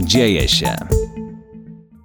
Dzieje 0.00 0.48
się. 0.48 0.76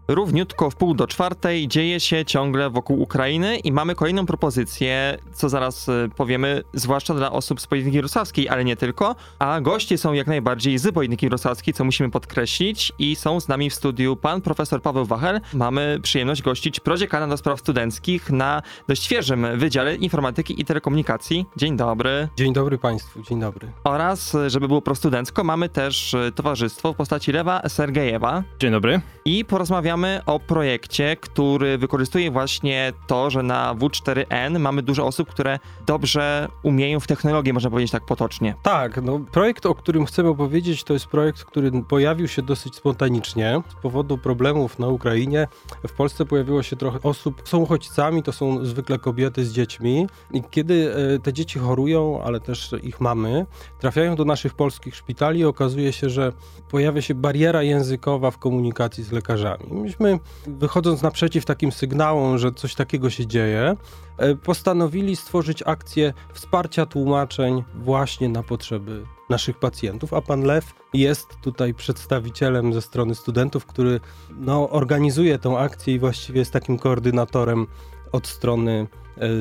Równiutko 0.08 0.70
w 0.70 0.76
pół 0.76 0.94
do 0.94 1.08
czwartej 1.08 1.68
dzieje 1.68 2.00
się 2.00 2.26
ciągle 2.26 2.70
wokół 2.70 3.02
Ukrainy 3.02 3.58
i 3.58 3.72
mamy 3.72 3.96
kolejną 3.96 4.26
propozycję, 4.26 5.18
co 5.34 5.50
zaraz 5.50 5.88
y, 5.90 6.10
powiemy, 6.16 6.62
zwłaszcza 6.74 7.14
dla 7.14 7.32
osób 7.32 7.62
z 7.62 7.68
Politechniki 7.68 8.00
Wrocławskiej, 8.00 8.50
ale 8.50 8.66
nie 8.66 8.76
tylko. 8.76 9.16
A 9.40 9.62
goście 9.62 9.98
są 9.98 10.14
jak 10.14 10.28
najbardziej 10.28 10.78
z 10.78 10.94
Politechniki 10.94 11.30
Wrocławskiej, 11.30 11.74
co 11.74 11.84
musimy 11.84 12.12
podkreślić 12.12 12.92
i 13.00 13.16
są 13.16 13.40
z 13.40 13.48
nami 13.48 13.70
w 13.70 13.76
studiu 13.76 14.16
pan 14.16 14.42
profesor 14.42 14.82
Paweł 14.82 15.06
Wachel. 15.06 15.42
Mamy 15.54 16.00
przyjemność 16.04 16.42
gościć 16.42 16.80
prodziekana 16.80 17.28
do 17.28 17.38
spraw 17.38 17.60
studenckich 17.60 18.30
na 18.30 18.62
dość 18.88 19.04
świeżym 19.04 19.48
Wydziale 19.56 19.96
Informatyki 19.96 20.62
i 20.62 20.66
Telekomunikacji. 20.66 21.46
Dzień 21.58 21.78
dobry. 21.78 22.28
Dzień 22.38 22.54
dobry 22.54 22.78
Państwu, 22.78 23.22
dzień 23.22 23.40
dobry. 23.40 23.72
Oraz, 23.84 24.38
żeby 24.48 24.68
było 24.68 24.82
prostudencko, 24.82 25.44
mamy 25.44 25.70
też 25.70 26.14
y, 26.14 26.32
towarzystwo 26.36 26.94
w 26.94 26.96
postaci 26.96 27.32
Lewa 27.32 27.70
Sergejewa. 27.70 28.44
Dzień 28.60 28.72
dobry. 28.72 29.02
I 29.26 29.46
porozmawiamy 29.46 29.95
o 30.26 30.40
projekcie, 30.40 31.16
który 31.16 31.78
wykorzystuje 31.78 32.32
właśnie 32.32 32.94
to, 33.08 33.30
że 33.30 33.44
na 33.44 33.76
W4N 33.76 34.60
mamy 34.60 34.82
dużo 34.82 35.06
osób, 35.06 35.30
które 35.30 35.60
dobrze 35.86 36.48
umieją 36.64 37.00
w 37.00 37.08
technologię, 37.08 37.54
można 37.54 37.70
powiedzieć 37.70 37.92
tak 37.92 38.06
potocznie. 38.06 38.56
Tak, 38.64 39.02
no 39.02 39.20
projekt, 39.20 39.66
o 39.66 39.76
którym 39.76 40.06
chcemy 40.06 40.30
opowiedzieć, 40.30 40.84
to 40.84 40.94
jest 40.94 41.08
projekt, 41.08 41.44
który 41.44 41.72
pojawił 41.72 42.28
się 42.28 42.42
dosyć 42.42 42.76
spontanicznie 42.76 43.62
z 43.70 43.82
powodu 43.82 44.18
problemów 44.18 44.80
na 44.80 44.88
Ukrainie. 44.88 45.48
W 45.88 45.94
Polsce 45.94 46.26
pojawiło 46.26 46.64
się 46.64 46.76
trochę 46.76 47.00
osób, 47.04 47.42
są 47.46 47.58
uchodźcami, 47.58 48.24
to 48.24 48.32
są 48.32 48.66
zwykle 48.66 49.00
kobiety 49.00 49.46
z 49.46 49.52
dziećmi 49.52 50.08
i 50.32 50.44
kiedy 50.52 50.96
e, 51.16 51.20
te 51.20 51.34
dzieci 51.34 51.60
chorują, 51.60 52.22
ale 52.24 52.40
też 52.40 52.76
ich 52.84 53.02
mamy, 53.02 53.46
trafiają 53.80 54.16
do 54.16 54.26
naszych 54.26 54.54
polskich 54.54 54.96
szpitali 54.96 55.40
i 55.40 55.46
okazuje 55.46 55.94
się, 55.94 56.10
że 56.10 56.32
pojawia 56.72 57.02
się 57.02 57.16
bariera 57.16 57.64
językowa 57.64 58.32
w 58.32 58.38
komunikacji 58.38 59.04
z 59.04 59.12
lekarzami 59.12 59.85
myśmy, 59.86 60.20
wychodząc 60.48 61.02
naprzeciw 61.02 61.46
takim 61.46 61.72
sygnałom, 61.72 62.38
że 62.38 62.52
coś 62.52 62.76
takiego 62.76 63.10
się 63.10 63.28
dzieje, 63.28 63.76
e, 64.18 64.36
postanowili 64.36 65.16
stworzyć 65.16 65.64
akcję 65.66 66.14
wsparcia 66.34 66.86
tłumaczeń 66.86 67.64
właśnie 67.76 68.30
na 68.30 68.44
potrzeby 68.44 69.06
naszych 69.30 69.60
pacjentów, 69.60 70.14
a 70.14 70.22
pan 70.22 70.44
Lew 70.44 70.74
jest 70.94 71.28
tutaj 71.42 71.74
przedstawicielem 71.74 72.74
ze 72.74 72.82
strony 72.82 73.16
studentów, 73.16 73.66
który 73.66 74.00
no, 74.38 74.70
organizuje 74.70 75.40
tę 75.40 75.58
akcję 75.58 75.94
i 75.94 76.00
właściwie 76.00 76.40
jest 76.40 76.54
takim 76.54 76.78
koordynatorem 76.78 77.68
od 78.12 78.28
strony 78.28 78.88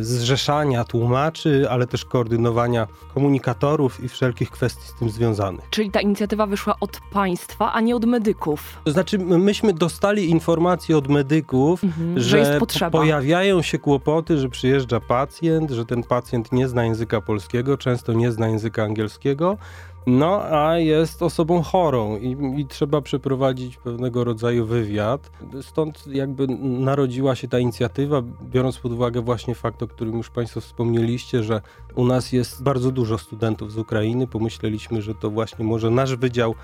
zrzeszania 0.00 0.84
tłumaczy, 0.84 1.66
ale 1.70 1.86
też 1.86 2.04
koordynowania 2.04 2.86
komunikatorów 3.14 4.04
i 4.04 4.08
wszelkich 4.08 4.50
kwestii 4.50 4.88
z 4.88 4.94
tym 4.94 5.10
związanych. 5.10 5.64
Czyli 5.70 5.90
ta 5.90 6.00
inicjatywa 6.00 6.46
wyszła 6.46 6.76
od 6.80 7.00
państwa, 7.12 7.72
a 7.72 7.80
nie 7.80 7.96
od 7.96 8.04
medyków. 8.04 8.80
To 8.84 8.90
znaczy, 8.90 9.18
myśmy 9.18 9.72
dostali 9.72 10.30
informacje 10.30 10.98
od 10.98 11.08
medyków, 11.08 11.84
mhm, 11.84 12.20
że, 12.20 12.60
że 12.72 12.90
pojawiają 12.90 13.62
się 13.62 13.78
kłopoty, 13.78 14.38
że 14.38 14.48
przyjeżdża 14.48 15.00
pacjent, 15.00 15.70
że 15.70 15.86
ten 15.86 16.02
pacjent 16.02 16.52
nie 16.52 16.68
zna 16.68 16.84
języka 16.84 17.20
polskiego, 17.20 17.78
często 17.78 18.12
nie 18.12 18.32
zna 18.32 18.48
języka 18.48 18.82
angielskiego. 18.82 19.58
No, 20.06 20.42
a 20.42 20.78
jest 20.78 21.22
osobą 21.22 21.62
chorą 21.62 22.16
i, 22.16 22.60
i, 22.60 22.66
trzeba 22.66 23.00
przeprowadzić 23.00 23.76
pewnego 23.76 24.24
rodzaju 24.24 24.66
wywiad. 24.66 25.30
Stąd 25.62 26.06
jakby 26.06 26.46
narodziła 26.60 27.34
się 27.34 27.48
ta 27.48 27.58
inicjatywa, 27.58 28.22
biorąc 28.42 28.78
pod 28.78 28.92
uwagę 28.92 29.20
właśnie 29.20 29.54
fakt, 29.54 29.82
o 29.82 29.88
którym 29.88 30.16
już 30.16 30.30
Państwo 30.30 30.60
wspomnieliście, 30.60 31.42
że 31.42 31.60
u 31.94 32.04
nas 32.04 32.32
jest 32.32 32.62
bardzo 32.62 32.90
dużo 32.90 33.18
studentów 33.18 33.72
z 33.72 33.78
Ukrainy. 33.78 34.26
Pomyśleliśmy, 34.26 35.02
że 35.02 35.14
to 35.14 35.30
właśnie 35.30 35.64
może 35.64 35.90
nasz 35.90 36.16
wydział 36.16 36.54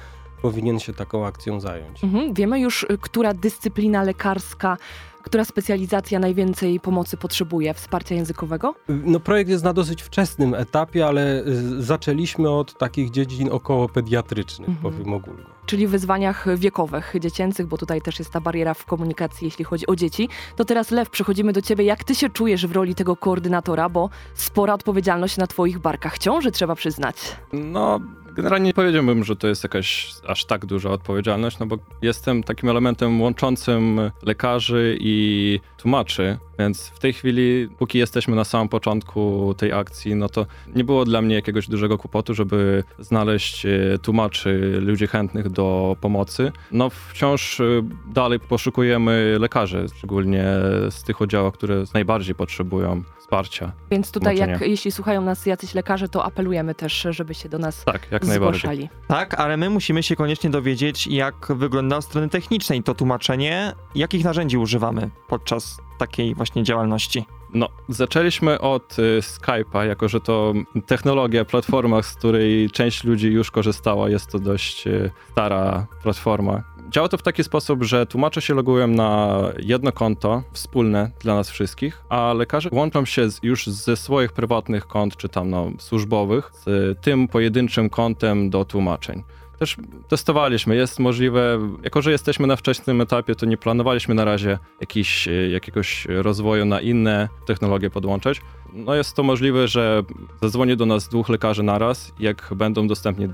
powinien 0.43 0.79
się 0.79 0.93
taką 0.93 1.27
akcją 1.27 1.61
zająć. 1.61 2.05
Mhm, 2.05 2.35
wiemy 2.35 2.61
już, 2.61 2.87
która 3.01 3.35
dyscyplina 3.35 4.03
lekarska 4.03 4.77
która 5.23 5.45
specjalizacja 5.45 6.19
najwięcej 6.19 6.81
pomocy 6.81 7.17
potrzebuje, 7.17 7.75
wsparcia 7.75 8.15
językowego? 8.15 8.75
No 8.89 9.21
projekt 9.21 9.51
jest 9.51 9.65
na 9.65 9.73
dosyć 9.73 10.03
wczesnym 10.03 10.55
etapie, 10.55 11.07
ale 11.07 11.45
y, 11.47 11.83
zaczęliśmy 11.83 12.51
od 12.51 12.79
takich 12.79 13.11
dziedzin 13.11 13.49
około 13.53 13.89
pediatrycznych, 13.89 14.69
mhm. 14.69 14.93
powiem 14.93 15.15
ogólnie. 15.15 15.45
Czyli 15.67 15.87
wyzwaniach 15.87 16.59
wiekowych, 16.59 17.15
dziecięcych, 17.21 17.67
bo 17.67 17.79
tutaj 17.79 18.03
też 18.03 18.19
jest 18.19 18.31
ta 18.31 18.41
bariera 18.41 18.75
w 18.75 18.85
komunikacji, 18.85 19.45
jeśli 19.45 19.65
chodzi 19.65 19.87
o 19.87 19.97
dzieci. 19.97 20.29
To 20.57 20.65
teraz 20.65 20.91
Lew, 20.91 21.11
przechodzimy 21.11 21.53
do 21.53 21.63
ciebie. 21.63 21.85
Jak 21.85 22.05
ty 22.05 22.15
się 22.15 22.29
czujesz 22.29 22.67
w 22.67 22.73
roli 22.73 22.95
tego 22.95 23.17
koordynatora, 23.17 23.89
bo 23.89 24.11
spora 24.35 24.75
odpowiedzialność 24.75 25.37
na 25.37 25.47
twoich 25.47 25.79
barkach 25.79 26.19
ciąży, 26.19 26.51
trzeba 26.51 26.75
przyznać. 26.75 27.17
No, 27.53 28.01
Generalnie 28.41 28.67
nie 28.67 28.75
powiedziałbym, 28.75 29.25
że 29.25 29.37
to 29.37 29.49
jest 29.49 29.63
jakaś 29.63 30.15
aż 30.27 30.45
tak 30.45 30.67
duża 30.67 30.91
odpowiedzialność, 30.91 31.59
no 31.59 31.67
bo 31.67 31.79
jestem 32.03 32.43
takim 32.43 32.69
elementem 32.69 33.21
łączącym 33.21 34.11
lekarzy 34.23 34.99
i 35.01 35.61
tłumaczy, 35.77 36.39
więc 36.61 36.89
w 36.89 36.99
tej 36.99 37.13
chwili, 37.13 37.69
póki 37.79 37.99
jesteśmy 37.99 38.37
na 38.37 38.45
samym 38.45 38.69
początku 38.69 39.55
tej 39.57 39.73
akcji, 39.73 40.15
no 40.15 40.29
to 40.29 40.47
nie 40.75 40.85
było 40.85 41.05
dla 41.05 41.23
mnie 41.23 41.35
jakiegoś 41.35 41.69
dużego 41.69 41.99
kłopotu, 41.99 42.35
żeby 42.35 42.85
znaleźć 42.99 43.67
e, 43.67 43.99
tłumaczy, 44.03 44.79
ludzi 44.81 45.07
chętnych 45.07 45.49
do 45.49 45.97
pomocy. 46.01 46.53
No 46.73 46.91
wciąż 46.91 47.61
e, 47.61 47.65
dalej 48.07 48.41
poszukujemy 48.41 49.37
lekarzy, 49.41 49.87
szczególnie 49.97 50.45
z 50.91 51.03
tych 51.03 51.23
oddziałów, 51.23 51.55
które 51.55 51.85
najbardziej 51.95 52.35
potrzebują 52.35 53.03
wsparcia. 53.19 53.73
Więc 53.91 54.13
tutaj, 54.13 54.37
jak, 54.37 54.61
jeśli 54.61 54.93
słuchają 54.93 55.23
nas 55.23 55.47
jacyś 55.47 55.75
lekarze, 55.75 56.09
to 56.09 56.25
apelujemy 56.25 56.75
też, 56.75 57.07
żeby 57.11 57.35
się 57.35 57.49
do 57.49 57.59
nas 57.59 57.85
tak, 57.85 58.07
jak 58.11 58.25
zgłaszali. 58.25 58.79
Najbardziej. 58.81 58.89
Tak, 59.09 59.35
ale 59.35 59.57
my 59.57 59.71
musimy 59.71 60.03
się 60.03 60.17
koniecznie 60.17 60.51
dowiedzieć, 60.51 61.07
jak 61.07 61.35
wygląda 61.55 61.97
od 61.97 62.05
strony 62.05 62.29
technicznej 62.29 62.83
to 62.83 62.95
tłumaczenie, 62.95 63.73
jakich 63.95 64.25
narzędzi 64.25 64.59
używamy 64.59 65.11
podczas 65.29 65.81
takiej 66.01 66.35
właśnie 66.35 66.63
działalności. 66.63 67.25
No, 67.55 67.69
zaczęliśmy 67.89 68.61
od 68.61 68.99
y, 68.99 69.21
Skype'a, 69.21 69.83
jako 69.83 70.09
że 70.09 70.21
to 70.21 70.55
technologia, 70.87 71.45
platforma, 71.45 72.03
z 72.03 72.15
której 72.15 72.71
część 72.71 73.05
ludzi 73.05 73.29
już 73.29 73.51
korzystała. 73.51 74.11
Jest 74.11 74.33
to 74.33 74.39
dość 74.39 74.87
y, 74.87 75.11
stara 75.33 75.87
platforma, 76.03 76.63
Działa 76.91 77.09
to 77.09 77.19
w 77.19 77.23
taki 77.23 77.45
sposób, 77.45 77.85
że 77.85 78.07
tłumacze 78.07 78.43
się 78.43 78.55
logują 78.55 78.87
na 78.87 79.39
jedno 79.59 79.93
konto 79.93 80.43
wspólne 80.53 81.11
dla 81.21 81.35
nas 81.35 81.51
wszystkich, 81.51 82.03
a 82.09 82.33
lekarze 82.33 82.69
łączą 82.73 83.05
się 83.05 83.31
z, 83.31 83.41
już 83.43 83.67
ze 83.67 83.97
swoich 83.97 84.33
prywatnych 84.33 84.87
kont, 84.87 85.17
czy 85.17 85.29
tam 85.29 85.51
no, 85.51 85.71
służbowych, 85.79 86.51
z 86.53 87.01
tym 87.01 87.29
pojedynczym 87.29 87.91
kontem 87.91 88.51
do 88.51 88.65
tłumaczeń 88.65 89.23
też 89.61 89.77
testowaliśmy. 90.09 90.77
Jest 90.77 90.99
możliwe, 90.99 91.59
jako 91.83 92.03
że 92.03 92.11
jesteśmy 92.11 92.47
na 92.47 92.57
wczesnym 92.57 93.01
etapie, 93.01 93.35
to 93.35 93.47
nie 93.47 93.57
planowaliśmy 93.57 94.15
na 94.15 94.25
razie 94.25 94.59
jakiś, 94.81 95.29
e, 95.29 95.51
jakiegoś 95.51 96.07
rozwoju 96.09 96.65
na 96.65 96.81
inne 96.81 97.29
technologie 97.47 97.91
podłączać. 97.91 98.41
No 98.73 98.95
jest 98.95 99.17
to 99.17 99.23
możliwe, 99.23 99.69
że 99.69 100.03
zadzwoni 100.43 100.77
do 100.77 100.87
nas 100.87 101.09
dwóch 101.09 101.29
lekarzy 101.29 101.63
naraz. 101.63 102.13
Jak 102.19 102.51
będą 102.57 102.89
dostępni 102.89 103.29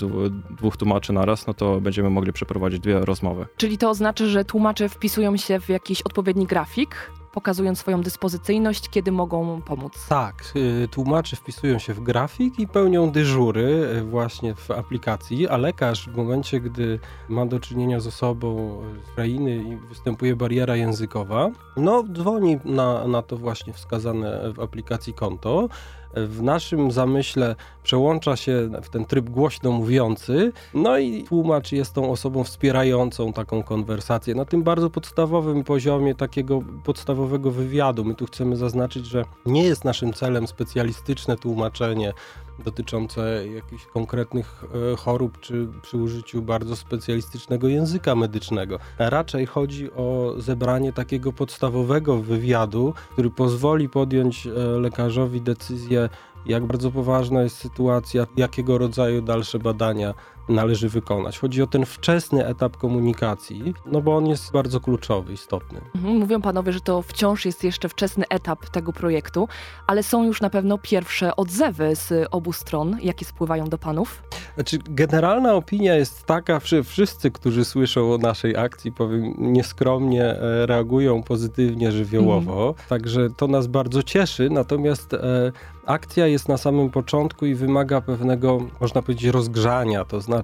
dwóch 0.50 0.76
tłumaczy 0.76 1.12
naraz, 1.12 1.47
no 1.47 1.54
to 1.54 1.81
będziemy 1.81 2.10
mogli 2.10 2.32
przeprowadzić 2.32 2.81
dwie 2.81 3.00
rozmowy. 3.00 3.47
Czyli 3.56 3.78
to 3.78 3.91
oznacza, 3.91 4.26
że 4.26 4.44
tłumacze 4.44 4.88
wpisują 4.88 5.36
się 5.36 5.60
w 5.60 5.69
jakiś 5.69 6.03
odpowiedni 6.03 6.47
grafik, 6.47 7.10
pokazując 7.36 7.78
swoją 7.78 8.02
dyspozycyjność, 8.02 8.88
kiedy 8.88 9.12
mogą 9.12 9.62
pomóc. 9.62 10.06
Tak, 10.08 10.52
y, 10.56 10.88
tłumacze 10.88 11.36
wpisują 11.36 11.78
się 11.78 11.94
w 11.94 12.00
grafik 12.00 12.58
i 12.58 12.69
pełnią 12.69 13.10
dyżury 13.10 13.88
y, 13.97 14.02
właśnie 14.02 14.54
w 14.54 14.70
aplikacji, 14.70 15.48
a 15.48 15.56
lekarz 15.56 16.08
w 16.08 16.16
momencie, 16.16 16.60
gdy 16.60 16.98
ma 17.28 17.47
do 17.47 17.60
czynienia 17.60 18.00
z 18.00 18.06
osobą 18.06 18.80
z 19.06 19.10
Ukrainy 19.12 19.56
i 19.56 19.76
występuje 19.76 20.36
bariera 20.36 20.76
językowa, 20.76 21.50
no 21.76 22.02
dzwoni 22.02 22.58
na, 22.64 23.08
na 23.08 23.22
to 23.22 23.36
właśnie 23.36 23.72
wskazane 23.72 24.53
w 24.53 24.60
aplikacji 24.60 25.14
konto, 25.14 25.68
w 26.16 26.43
naszym 26.43 26.91
zamyśle 26.91 27.56
przełącza 27.82 28.37
się 28.37 28.71
w 28.82 28.88
ten 28.88 29.04
tryb 29.04 29.31
głośno 29.31 29.72
mówiący, 29.72 30.53
no 30.75 30.99
i 30.99 31.22
tłumacz 31.25 31.72
jest 31.72 31.93
tą 31.93 32.10
osobą 32.10 32.44
wspierającą 32.44 33.32
taką 33.32 33.63
konwersację 33.63 34.34
na 34.34 34.45
tym 34.45 34.63
bardzo 34.63 34.91
podstawowym 34.91 35.65
poziomie 35.65 36.15
takiego 36.15 36.63
podstawowego 36.84 37.51
wywiadu. 37.51 38.04
My 38.04 38.15
tu 38.15 38.27
chcemy 38.27 38.57
zaznaczyć, 38.57 39.07
że 39.07 39.24
nie 39.47 39.65
jest 39.65 39.84
naszym 39.84 40.13
celem 40.13 40.47
specjalistyczne 40.47 41.36
tłumaczenie 41.36 42.13
dotyczące 42.58 43.48
jakichś 43.48 43.86
konkretnych 43.86 44.64
e, 44.92 44.97
chorób, 44.97 45.41
czy 45.41 45.68
przy 45.82 45.97
użyciu 45.97 46.42
bardzo 46.42 46.76
specjalistycznego 46.76 47.68
języka 47.68 48.14
medycznego. 48.14 48.78
Raczej 48.98 49.47
chodzi 49.47 49.92
o 49.92 50.34
zebranie 50.38 50.92
takiego 50.92 51.32
podstawowego 51.32 52.16
wywiadu, 52.16 52.94
który 53.12 53.30
pozwoli 53.30 53.88
podjąć 53.88 54.47
e, 54.47 54.50
lekarzowi 54.56 55.41
decyzję, 55.41 56.08
jak 56.47 56.66
bardzo 56.66 56.91
poważna 56.91 57.42
jest 57.42 57.56
sytuacja, 57.56 58.26
jakiego 58.36 58.78
rodzaju 58.78 59.22
dalsze 59.22 59.59
badania 59.59 60.14
należy 60.48 60.89
wykonać. 60.89 61.39
Chodzi 61.39 61.63
o 61.63 61.66
ten 61.66 61.87
wczesny 61.87 62.47
etap 62.47 62.77
komunikacji, 62.77 63.75
no 63.87 64.01
bo 64.01 64.16
on 64.16 64.27
jest 64.27 64.53
bardzo 64.53 64.81
kluczowy, 64.81 65.33
istotny. 65.33 65.81
Mhm, 65.95 66.16
Mówią 66.16 66.43
panowie, 66.43 66.72
że 66.72 66.81
to 66.81 67.03
wciąż 67.03 67.45
jest 67.45 67.65
jeszcze 67.65 67.89
wczesny 67.89 68.25
etap 68.28 68.69
tego 68.71 68.93
projektu, 68.93 69.48
ale 69.87 70.03
są 70.03 70.25
już 70.25 70.41
na 70.41 70.51
pewno 70.51 70.78
pierwsze 70.78 71.37
odzewy 71.37 71.97
z 71.97 72.28
obu 72.31 72.53
stron, 72.53 72.97
jakie 73.03 73.25
spływają 73.25 73.65
do 73.65 73.78
panów. 73.78 74.22
Znaczy, 74.54 74.78
generalna 74.89 75.54
opinia 75.54 75.95
jest 75.95 76.25
taka, 76.27 76.60
że 76.65 76.83
wszyscy, 76.84 77.31
którzy 77.31 77.65
słyszą 77.65 78.13
o 78.15 78.19
naszej 78.19 78.57
akcji, 78.57 78.93
powiem 78.93 79.34
nieskromnie, 79.39 80.25
e, 80.25 80.66
reagują 80.66 81.22
pozytywnie, 81.22 81.93
żywiołowo. 81.93 82.75
Także 82.89 83.28
to 83.37 83.47
nas 83.47 83.66
bardzo 83.66 84.03
cieszy. 84.03 84.51
Natomiast 84.51 85.15
e, 85.15 85.53
akcja 85.87 86.27
jest 86.27 86.48
na 86.48 86.57
samym 86.57 86.91
początku 86.91 87.47
i 87.47 87.54
wymaga 87.54 88.01
pewnego, 88.01 88.59
można 88.81 89.03
powiedzieć, 89.03 89.25
rozgrzania. 89.28 90.04
To 90.04 90.21
znaczy, 90.21 90.35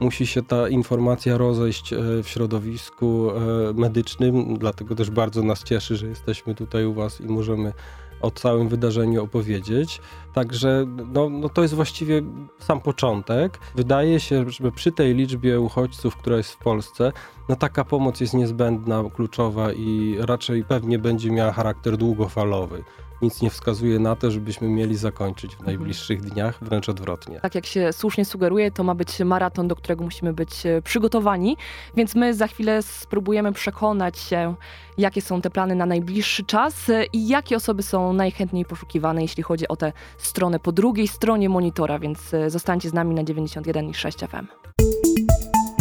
musi 0.00 0.26
się 0.26 0.42
ta 0.42 0.68
informacja 0.68 1.38
rozejść 1.38 1.92
e, 1.92 1.98
w 2.22 2.28
środowisku 2.28 3.30
e, 3.30 3.72
medycznym. 3.74 4.58
Dlatego 4.58 4.94
też 4.94 5.10
bardzo 5.10 5.42
nas 5.42 5.64
cieszy, 5.64 5.96
że 5.96 6.06
jesteśmy 6.06 6.54
tutaj 6.54 6.86
u 6.86 6.94
Was 6.94 7.20
i 7.20 7.26
możemy 7.26 7.72
o 8.20 8.30
całym 8.30 8.68
wydarzeniu 8.68 9.24
opowiedzieć. 9.24 10.00
Także 10.34 10.86
no, 11.12 11.30
no 11.30 11.48
to 11.48 11.62
jest 11.62 11.74
właściwie 11.74 12.22
sam 12.58 12.80
początek. 12.80 13.58
Wydaje 13.74 14.20
się, 14.20 14.50
że 14.50 14.72
przy 14.72 14.92
tej 14.92 15.14
liczbie 15.14 15.60
uchodźców, 15.60 16.16
która 16.16 16.36
jest 16.36 16.52
w 16.52 16.58
Polsce, 16.58 17.12
no 17.48 17.56
taka 17.56 17.84
pomoc 17.84 18.20
jest 18.20 18.34
niezbędna, 18.34 19.04
kluczowa 19.14 19.72
i 19.72 20.16
raczej 20.20 20.64
pewnie 20.64 20.98
będzie 20.98 21.30
miała 21.30 21.52
charakter 21.52 21.96
długofalowy. 21.96 22.84
Nic 23.22 23.42
nie 23.42 23.50
wskazuje 23.50 23.98
na 23.98 24.16
to, 24.16 24.30
żebyśmy 24.30 24.68
mieli 24.68 24.96
zakończyć 24.96 25.56
w 25.56 25.60
najbliższych 25.60 26.20
dniach, 26.20 26.58
wręcz 26.60 26.88
odwrotnie. 26.88 27.40
Tak 27.40 27.54
jak 27.54 27.66
się 27.66 27.92
słusznie 27.92 28.24
sugeruje, 28.24 28.70
to 28.70 28.84
ma 28.84 28.94
być 28.94 29.20
maraton, 29.20 29.68
do 29.68 29.76
którego 29.76 30.04
musimy 30.04 30.32
być 30.32 30.66
e, 30.66 30.82
przygotowani, 30.82 31.56
więc 31.96 32.14
my 32.14 32.34
za 32.34 32.46
chwilę 32.46 32.82
spróbujemy 32.82 33.52
przekonać 33.52 34.18
się, 34.18 34.54
jakie 34.98 35.22
są 35.22 35.40
te 35.40 35.50
plany 35.50 35.74
na 35.74 35.86
najbliższy 35.86 36.44
czas 36.44 36.90
e, 36.90 37.04
i 37.12 37.28
jakie 37.28 37.56
osoby 37.56 37.82
są 37.82 38.12
najchętniej 38.12 38.64
poszukiwane, 38.64 39.22
jeśli 39.22 39.42
chodzi 39.42 39.68
o 39.68 39.76
tę 39.76 39.92
stronę 40.18 40.58
po 40.58 40.72
drugiej 40.72 41.08
stronie 41.08 41.48
monitora, 41.48 41.98
więc 41.98 42.34
e, 42.34 42.50
zostańcie 42.50 42.88
z 42.88 42.92
nami 42.92 43.14
na 43.14 43.24
91,6 43.24 44.28
FM. 44.28 44.46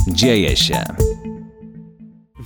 Dzieje 0.08 0.56
się. 0.56 0.84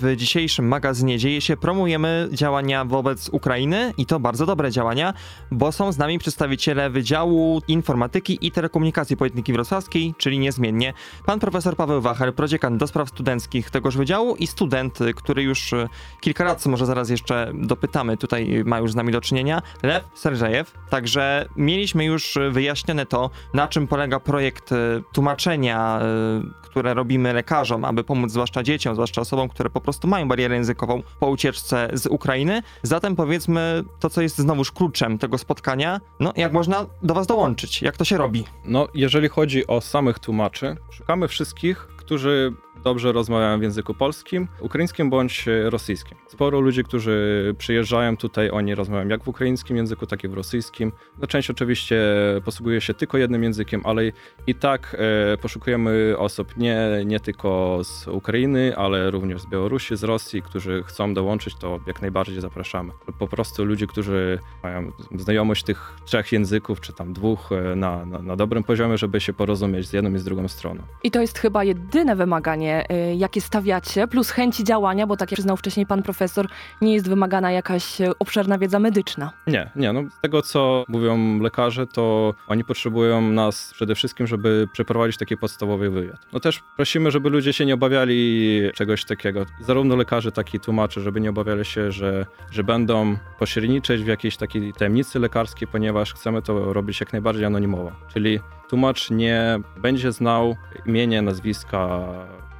W 0.01 0.15
dzisiejszym 0.15 0.67
magazynie 0.67 1.17
Dzieje 1.17 1.41
się 1.41 1.57
promujemy 1.57 2.29
działania 2.31 2.85
wobec 2.85 3.29
Ukrainy 3.29 3.93
i 3.97 4.05
to 4.05 4.19
bardzo 4.19 4.45
dobre 4.45 4.71
działania, 4.71 5.13
bo 5.51 5.71
są 5.71 5.91
z 5.91 5.97
nami 5.97 6.19
przedstawiciele 6.19 6.89
Wydziału 6.89 7.61
Informatyki 7.67 8.37
i 8.41 8.51
Telekomunikacji 8.51 9.17
Politechniki 9.17 9.53
Wrocławskiej, 9.53 10.13
czyli 10.17 10.39
niezmiennie 10.39 10.93
pan 11.25 11.39
profesor 11.39 11.75
Paweł 11.75 12.01
Wachel, 12.01 12.33
prodziekan 12.33 12.77
do 12.77 12.87
spraw 12.87 13.09
studenckich 13.09 13.69
tegoż 13.69 13.97
wydziału 13.97 14.35
i 14.35 14.47
student, 14.47 14.99
który 15.15 15.43
już 15.43 15.73
e, 15.73 15.87
kilka 16.21 16.43
lat, 16.43 16.65
może 16.65 16.85
zaraz 16.85 17.09
jeszcze 17.09 17.51
dopytamy, 17.53 18.17
tutaj 18.17 18.63
ma 18.65 18.79
już 18.79 18.91
z 18.91 18.95
nami 18.95 19.11
do 19.11 19.21
czynienia, 19.21 19.61
Lew 19.83 20.03
Serżejew. 20.13 20.73
Także 20.89 21.45
mieliśmy 21.55 22.05
już 22.05 22.37
wyjaśnione 22.51 23.05
to, 23.05 23.29
na 23.53 23.67
czym 23.67 23.87
polega 23.87 24.19
projekt 24.19 24.71
e, 24.71 24.75
tłumaczenia, 25.13 25.99
e, 26.01 26.59
które 26.69 26.93
robimy 26.93 27.33
lekarzom, 27.33 27.85
aby 27.85 28.03
pomóc 28.03 28.31
zwłaszcza 28.31 28.63
dzieciom, 28.63 28.93
zwłaszcza 28.95 29.21
osobom, 29.21 29.49
które 29.49 29.69
po 29.69 29.81
mają 30.07 30.27
barierę 30.27 30.55
językową 30.55 31.03
po 31.19 31.27
ucieczce 31.27 31.89
z 31.93 32.07
Ukrainy. 32.07 32.61
Zatem 32.83 33.15
powiedzmy 33.15 33.83
to, 33.99 34.09
co 34.09 34.21
jest 34.21 34.37
znowuż 34.37 34.71
kluczem 34.71 35.17
tego 35.17 35.37
spotkania, 35.37 36.01
no 36.19 36.33
jak 36.35 36.53
można 36.53 36.85
do 37.03 37.13
was 37.13 37.27
dołączyć, 37.27 37.81
jak 37.81 37.97
to 37.97 38.05
się 38.05 38.17
robi. 38.17 38.45
No, 38.65 38.87
jeżeli 38.93 39.29
chodzi 39.29 39.67
o 39.67 39.81
samych 39.81 40.19
tłumaczy, 40.19 40.75
szukamy 40.91 41.27
wszystkich, 41.27 41.87
którzy 41.97 42.53
dobrze 42.83 43.11
rozmawiają 43.11 43.59
w 43.59 43.61
języku 43.61 43.93
polskim, 43.93 44.47
ukraińskim 44.59 45.09
bądź 45.09 45.45
rosyjskim. 45.63 46.17
Sporo 46.27 46.59
ludzi, 46.59 46.83
którzy 46.83 47.55
przyjeżdżają 47.57 48.17
tutaj, 48.17 48.49
oni 48.49 48.75
rozmawiają 48.75 49.07
jak 49.07 49.23
w 49.23 49.27
ukraińskim 49.27 49.77
języku, 49.77 50.05
tak 50.05 50.23
i 50.23 50.27
w 50.27 50.33
rosyjskim. 50.33 50.91
No, 51.17 51.27
część 51.27 51.49
oczywiście 51.49 52.01
posługuje 52.45 52.81
się 52.81 52.93
tylko 52.93 53.17
jednym 53.17 53.43
językiem, 53.43 53.81
ale 53.83 54.01
i 54.47 54.55
tak 54.55 54.95
e, 55.33 55.37
poszukujemy 55.37 56.15
osób 56.17 56.57
nie, 56.57 56.77
nie 57.05 57.19
tylko 57.19 57.79
z 57.83 58.07
Ukrainy, 58.07 58.77
ale 58.77 59.11
również 59.11 59.41
z 59.41 59.45
Białorusi, 59.45 59.95
z 59.95 60.03
Rosji, 60.03 60.41
którzy 60.41 60.83
chcą 60.83 61.13
dołączyć, 61.13 61.55
to 61.55 61.79
jak 61.87 62.01
najbardziej 62.01 62.41
zapraszamy. 62.41 62.91
Po 63.19 63.27
prostu 63.27 63.65
ludzi, 63.65 63.87
którzy 63.87 64.39
mają 64.63 64.91
znajomość 65.15 65.63
tych 65.63 65.95
trzech 66.05 66.31
języków, 66.31 66.81
czy 66.81 66.93
tam 66.93 67.13
dwóch 67.13 67.51
e, 67.51 67.75
na, 67.75 68.05
na, 68.05 68.19
na 68.19 68.35
dobrym 68.35 68.63
poziomie, 68.63 68.97
żeby 68.97 69.21
się 69.21 69.33
porozumieć 69.33 69.87
z 69.87 69.93
jedną 69.93 70.13
i 70.13 70.17
z 70.17 70.23
drugą 70.23 70.47
stroną. 70.47 70.81
I 71.03 71.11
to 71.11 71.21
jest 71.21 71.39
chyba 71.39 71.63
jedyne 71.63 72.15
wymaganie, 72.15 72.68
y, 72.77 73.15
jakie 73.15 73.41
stawiacie, 73.41 74.07
plus 74.07 74.29
chęci 74.29 74.63
działania, 74.63 75.07
bo 75.07 75.17
tak 75.17 75.31
jak 75.31 75.37
przyznał 75.37 75.57
wcześniej 75.57 75.85
pan 75.85 76.03
profesor, 76.03 76.47
nie 76.81 76.93
jest 76.93 77.09
wymagana 77.09 77.51
jakaś 77.51 78.01
y, 78.01 78.11
obszerna 78.19 78.57
wiedza 78.57 78.79
medyczna. 78.79 79.31
Nie, 79.47 79.69
nie, 79.75 79.93
no 79.93 80.01
z 80.17 80.21
tego 80.21 80.41
co 80.41 80.85
mówią 80.87 81.39
lekarze, 81.39 81.87
to 81.87 82.33
oni 82.47 82.63
potrzebują 82.63 83.21
nas 83.21 83.71
przede 83.73 83.95
wszystkim, 83.95 84.27
żeby 84.27 84.67
przeprowadzić 84.73 85.17
taki 85.17 85.37
podstawowy 85.37 85.89
wywiad. 85.89 86.19
No 86.33 86.39
też 86.39 86.63
prosimy, 86.75 87.11
żeby 87.11 87.29
ludzie 87.29 87.53
się 87.53 87.65
nie 87.65 87.73
obawiali 87.73 88.61
czegoś 88.75 89.05
takiego. 89.05 89.45
Zarówno 89.61 89.95
lekarze, 89.95 90.31
jak 90.37 90.53
i 90.53 90.59
tłumacze, 90.59 91.01
żeby 91.01 91.21
nie 91.21 91.29
obawiali 91.29 91.65
się, 91.65 91.91
że, 91.91 92.25
że 92.51 92.63
będą 92.63 93.17
pośredniczyć 93.39 94.03
w 94.03 94.07
jakiejś 94.07 94.37
takiej 94.37 94.73
tajemnicy 94.73 95.19
lekarskiej, 95.19 95.67
ponieważ 95.67 96.13
chcemy 96.13 96.41
to 96.41 96.73
robić 96.73 96.99
jak 96.99 97.13
najbardziej 97.13 97.45
anonimowo. 97.45 97.91
Czyli 98.13 98.39
tłumacz 98.69 99.09
nie 99.09 99.59
będzie 99.77 100.11
znał 100.11 100.55
imienia, 100.85 101.21
nazwiska 101.21 101.99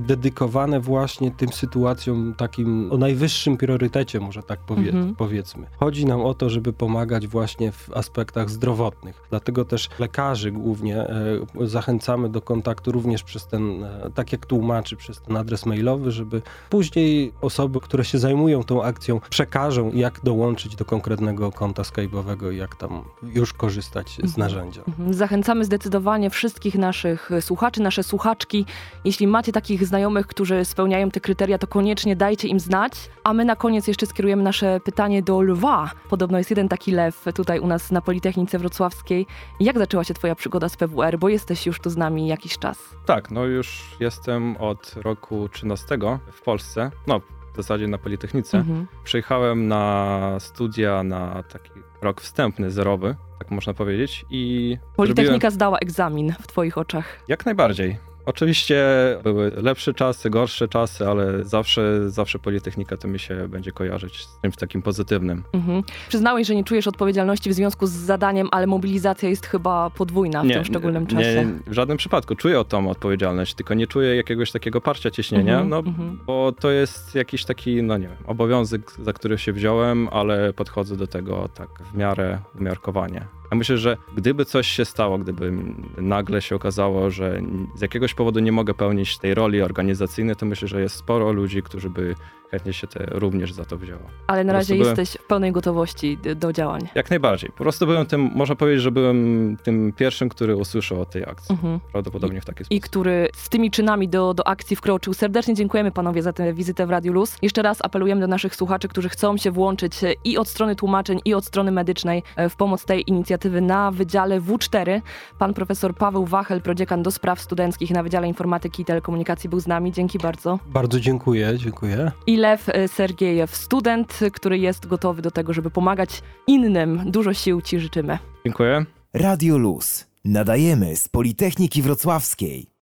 dedykowane 0.00 0.80
właśnie 0.80 1.30
tym 1.30 1.52
sytuacjom 1.52 2.34
takim 2.36 2.92
o 2.92 2.96
najwyższym 2.98 3.56
priorytecie, 3.56 4.20
może 4.20 4.42
tak 4.42 4.60
powie, 4.60 4.88
Mhm. 4.88 5.14
powiedzmy. 5.14 5.66
Chodzi 5.80 6.06
nam 6.06 6.20
o 6.20 6.34
to, 6.34 6.50
żeby 6.50 6.72
pomagać 6.72 7.26
właśnie 7.26 7.72
w 7.72 7.90
aspektach 7.96 8.50
zdrowotnych. 8.50 9.22
Dlatego 9.30 9.64
też 9.64 9.88
lekarzy 9.98 10.52
głównie 10.52 10.96
e, 11.00 11.16
zachęcamy 11.60 12.28
do 12.28 12.40
kontaktu 12.42 12.92
również 12.92 13.22
przez 13.22 13.46
ten, 13.46 13.84
e, 13.84 14.10
tak 14.14 14.32
jak 14.32 14.46
tłumaczy, 14.46 14.96
przez 14.96 15.20
ten 15.22 15.36
adres 15.36 15.66
mailowy, 15.66 16.10
żeby 16.12 16.42
później 16.70 17.32
osoby, 17.40 17.80
które 17.80 18.04
się 18.04 18.18
zajmują 18.18 18.62
tą 18.64 18.82
akcją, 18.82 19.20
przekażą, 19.30 19.90
jak 19.94 20.20
dołączyć 20.24 20.76
do 20.76 20.84
konkretnego 20.84 21.52
konta 21.52 21.82
Skype'owego 21.82 22.52
i 22.52 22.56
jak 22.56 22.76
tam 22.76 23.02
już 23.34 23.52
korzystać 23.52 24.10
z 24.10 24.18
Mhm. 24.20 24.34
narzędzia. 24.38 24.82
Mhm. 24.88 25.14
Zachęcamy 25.14 25.64
zdecydowanie 25.64 26.30
wszystkich 26.30 26.74
naszych 26.74 27.30
słuchaczy, 27.40 27.82
nasze 27.82 28.02
słuchaczki. 28.02 28.66
Jeśli 29.04 29.26
macie 29.26 29.52
takich 29.52 29.83
znajomych, 29.84 30.26
którzy 30.26 30.64
spełniają 30.64 31.10
te 31.10 31.20
kryteria, 31.20 31.58
to 31.58 31.66
koniecznie 31.66 32.16
dajcie 32.16 32.48
im 32.48 32.60
znać. 32.60 32.92
A 33.24 33.32
my 33.32 33.44
na 33.44 33.56
koniec 33.56 33.86
jeszcze 33.86 34.06
skierujemy 34.06 34.42
nasze 34.42 34.80
pytanie 34.80 35.22
do 35.22 35.42
lwa. 35.42 35.90
Podobno 36.10 36.38
jest 36.38 36.50
jeden 36.50 36.68
taki 36.68 36.92
lew 36.92 37.24
tutaj 37.34 37.60
u 37.60 37.66
nas 37.66 37.90
na 37.90 38.00
Politechnice 38.00 38.58
Wrocławskiej. 38.58 39.26
Jak 39.60 39.78
zaczęła 39.78 40.04
się 40.04 40.14
twoja 40.14 40.34
przygoda 40.34 40.68
z 40.68 40.76
PWR, 40.76 41.18
bo 41.18 41.28
jesteś 41.28 41.66
już 41.66 41.80
tu 41.80 41.90
z 41.90 41.96
nami 41.96 42.28
jakiś 42.28 42.58
czas? 42.58 42.78
Tak, 43.06 43.30
no 43.30 43.44
już 43.44 43.96
jestem 44.00 44.56
od 44.56 44.94
roku 44.96 45.48
13 45.48 45.98
w 46.32 46.42
Polsce, 46.42 46.90
no 47.06 47.20
w 47.52 47.56
zasadzie 47.56 47.88
na 47.88 47.98
Politechnice. 47.98 48.58
Mhm. 48.58 48.86
Przyjechałem 49.04 49.68
na 49.68 50.36
studia 50.38 51.02
na 51.02 51.42
taki 51.42 51.70
rok 52.02 52.20
wstępny, 52.20 52.70
zerowy, 52.70 53.16
tak 53.38 53.50
można 53.50 53.74
powiedzieć 53.74 54.24
i 54.30 54.76
Politechnika 54.96 55.30
zrobiłem 55.30 55.52
zdała 55.52 55.78
egzamin 55.78 56.34
w 56.40 56.46
twoich 56.46 56.78
oczach. 56.78 57.18
jak 57.28 57.46
najbardziej. 57.46 58.13
Oczywiście 58.26 58.84
były 59.22 59.50
lepsze 59.50 59.94
czasy, 59.94 60.30
gorsze 60.30 60.68
czasy, 60.68 61.08
ale 61.08 61.44
zawsze, 61.44 62.10
zawsze 62.10 62.38
Politechnika 62.38 62.96
to 62.96 63.08
mi 63.08 63.18
się 63.18 63.48
będzie 63.48 63.72
kojarzyć 63.72 64.26
z 64.26 64.40
czymś 64.42 64.56
takim 64.56 64.82
pozytywnym. 64.82 65.42
Mhm. 65.52 65.82
Przyznałeś, 66.08 66.46
że 66.46 66.54
nie 66.54 66.64
czujesz 66.64 66.86
odpowiedzialności 66.86 67.50
w 67.50 67.52
związku 67.52 67.86
z 67.86 67.90
zadaniem, 67.90 68.48
ale 68.52 68.66
mobilizacja 68.66 69.28
jest 69.28 69.46
chyba 69.46 69.90
podwójna 69.90 70.42
w 70.42 70.48
tym 70.48 70.64
szczególnym 70.64 71.06
czasie. 71.06 71.46
Nie, 71.46 71.72
w 71.72 71.72
żadnym 71.72 71.96
przypadku. 71.96 72.34
Czuję 72.34 72.64
tą 72.68 72.90
odpowiedzialność, 72.90 73.54
tylko 73.54 73.74
nie 73.74 73.86
czuję 73.86 74.16
jakiegoś 74.16 74.52
takiego 74.52 74.80
parcia, 74.80 75.10
ciśnienia, 75.10 75.54
Mhm, 75.60 75.68
no 75.68 75.78
mhm. 75.78 76.18
bo 76.26 76.52
to 76.52 76.70
jest 76.70 77.14
jakiś 77.14 77.44
taki, 77.44 77.82
no 77.82 77.98
nie 77.98 78.08
wiem, 78.08 78.16
obowiązek, 78.26 78.92
za 79.02 79.12
który 79.12 79.38
się 79.38 79.52
wziąłem, 79.52 80.08
ale 80.08 80.52
podchodzę 80.52 80.96
do 80.96 81.06
tego 81.06 81.48
tak 81.54 81.68
w 81.92 81.96
miarę 81.96 82.38
umiarkowanie. 82.60 83.24
Ja 83.50 83.56
myślę, 83.56 83.78
że 83.78 83.96
gdyby 84.16 84.44
coś 84.44 84.68
się 84.68 84.84
stało, 84.84 85.18
gdyby 85.18 85.52
nagle 85.96 86.42
się 86.42 86.56
okazało, 86.56 87.10
że 87.10 87.42
z 87.74 87.80
jakiegoś 87.80 88.14
powodu 88.14 88.40
nie 88.40 88.52
mogę 88.52 88.74
pełnić 88.74 89.18
tej 89.18 89.34
roli 89.34 89.62
organizacyjnej, 89.62 90.36
to 90.36 90.46
myślę, 90.46 90.68
że 90.68 90.80
jest 90.80 90.96
sporo 90.96 91.32
ludzi, 91.32 91.62
którzy 91.62 91.90
by 91.90 92.14
chętnie 92.54 92.72
się 92.72 92.86
te 92.86 93.06
również 93.10 93.52
za 93.52 93.64
to 93.64 93.78
wzięło. 93.78 94.00
Ale 94.26 94.44
na 94.44 94.52
razie 94.52 94.74
byłem- 94.74 94.96
jesteś 94.98 95.20
w 95.22 95.26
pełnej 95.26 95.52
gotowości 95.52 96.18
do 96.36 96.52
działań. 96.52 96.80
Jak 96.94 97.10
najbardziej. 97.10 97.50
Po 97.50 97.64
prostu 97.64 97.86
byłem 97.86 98.06
tym, 98.06 98.30
można 98.34 98.54
powiedzieć, 98.56 98.82
że 98.82 98.90
byłem 98.90 99.56
tym 99.62 99.92
pierwszym, 99.96 100.28
który 100.28 100.56
usłyszał 100.56 101.00
o 101.00 101.06
tej 101.06 101.24
akcji. 101.24 101.52
Mhm. 101.52 101.80
Prawdopodobnie 101.92 102.40
w 102.40 102.44
taki 102.44 102.62
I 102.62 102.64
sposób. 102.64 102.84
który 102.84 103.28
z 103.34 103.48
tymi 103.48 103.70
czynami 103.70 104.08
do, 104.08 104.34
do 104.34 104.46
akcji 104.48 104.76
wkroczył. 104.76 105.14
Serdecznie 105.14 105.54
dziękujemy 105.54 105.90
panowie 105.90 106.22
za 106.22 106.32
tę 106.32 106.52
wizytę 106.54 106.86
w 106.86 106.90
Radiu 106.90 107.12
Luz. 107.12 107.36
Jeszcze 107.42 107.62
raz 107.62 107.78
apelujemy 107.84 108.20
do 108.20 108.26
naszych 108.26 108.56
słuchaczy, 108.56 108.88
którzy 108.88 109.08
chcą 109.08 109.36
się 109.36 109.50
włączyć 109.50 110.04
e, 110.04 110.12
i 110.24 110.38
od 110.38 110.48
strony 110.48 110.76
tłumaczeń, 110.76 111.20
i 111.24 111.34
od 111.34 111.44
strony 111.44 111.70
medycznej 111.72 112.22
e, 112.36 112.48
w 112.48 112.56
pomoc 112.56 112.84
tej 112.84 113.10
inicjatywy 113.10 113.60
na 113.60 113.90
Wydziale 113.90 114.40
W4. 114.40 115.00
Pan 115.38 115.54
profesor 115.54 115.94
Paweł 115.94 116.24
Wachel, 116.26 116.60
prodziekan 116.62 117.02
do 117.02 117.10
spraw 117.10 117.40
studenckich 117.40 117.90
na 117.90 118.02
Wydziale 118.02 118.28
Informatyki 118.28 118.82
i 118.82 118.84
Telekomunikacji 118.84 119.50
był 119.50 119.60
z 119.60 119.66
nami. 119.66 119.92
Dzięki 119.92 120.18
bardzo. 120.18 120.58
Bardzo 120.66 121.00
dziękuję, 121.00 121.52
dziękuję. 121.56 122.12
I 122.26 122.36
Lew 122.44 122.70
Sergiejew, 122.86 123.56
student, 123.56 124.20
który 124.32 124.58
jest 124.58 124.86
gotowy 124.86 125.22
do 125.22 125.30
tego, 125.30 125.52
żeby 125.52 125.70
pomagać 125.70 126.22
innym. 126.46 127.10
Dużo 127.10 127.34
sił 127.34 127.62
ci 127.62 127.80
życzymy. 127.80 128.18
Dziękuję. 128.44 128.84
Radio 129.14 129.58
Luz. 129.58 130.06
Nadajemy 130.24 130.96
z 130.96 131.08
Politechniki 131.08 131.82
Wrocławskiej. 131.82 132.73